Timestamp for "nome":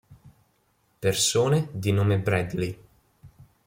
1.91-2.17